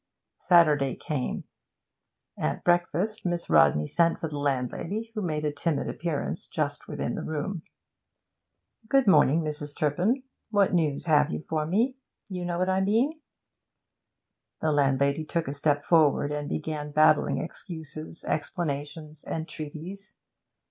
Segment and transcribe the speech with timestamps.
[0.39, 1.43] Saturday came.
[2.35, 7.13] At breakfast Miss Rodney sent for the landlady, who made a timid appearance just within
[7.13, 7.61] the room.
[8.89, 9.77] 'Good morning, Mrs.
[9.77, 10.23] Turpin.
[10.49, 11.97] What news have you for me?
[12.29, 13.21] You know what I mean?'
[14.59, 20.15] The landlady took a step forward, and began babbling excuses, explanations, entreaties.